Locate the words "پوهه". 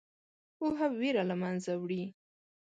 0.57-0.87